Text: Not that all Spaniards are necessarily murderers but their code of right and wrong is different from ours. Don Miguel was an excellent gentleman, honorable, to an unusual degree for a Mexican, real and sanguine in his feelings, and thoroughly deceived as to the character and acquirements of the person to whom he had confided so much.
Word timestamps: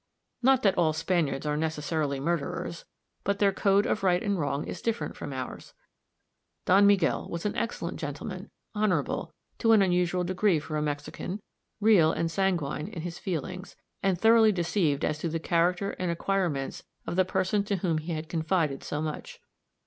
Not 0.41 0.63
that 0.63 0.75
all 0.79 0.93
Spaniards 0.93 1.45
are 1.45 1.55
necessarily 1.55 2.19
murderers 2.19 2.85
but 3.23 3.37
their 3.37 3.51
code 3.53 3.85
of 3.85 4.01
right 4.01 4.23
and 4.23 4.39
wrong 4.39 4.65
is 4.65 4.81
different 4.81 5.15
from 5.15 5.31
ours. 5.31 5.75
Don 6.65 6.87
Miguel 6.87 7.29
was 7.29 7.45
an 7.45 7.55
excellent 7.55 7.99
gentleman, 7.99 8.49
honorable, 8.73 9.31
to 9.59 9.73
an 9.73 9.83
unusual 9.83 10.23
degree 10.23 10.57
for 10.59 10.75
a 10.75 10.81
Mexican, 10.81 11.39
real 11.79 12.11
and 12.11 12.31
sanguine 12.31 12.87
in 12.87 13.03
his 13.03 13.19
feelings, 13.19 13.75
and 14.01 14.19
thoroughly 14.19 14.51
deceived 14.51 15.05
as 15.05 15.19
to 15.19 15.29
the 15.29 15.39
character 15.39 15.91
and 15.99 16.09
acquirements 16.09 16.83
of 17.05 17.15
the 17.15 17.23
person 17.23 17.63
to 17.65 17.75
whom 17.75 17.99
he 17.99 18.11
had 18.13 18.27
confided 18.27 18.83
so 18.83 19.03
much. 19.03 19.39